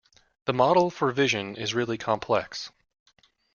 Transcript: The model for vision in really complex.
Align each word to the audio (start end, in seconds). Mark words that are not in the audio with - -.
The 0.45 0.53
model 0.53 0.89
for 0.89 1.11
vision 1.11 1.55
in 1.55 1.75
really 1.75 1.95
complex. 1.99 2.71